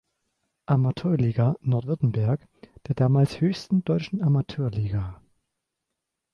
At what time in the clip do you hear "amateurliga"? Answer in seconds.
0.65-1.57, 4.23-5.21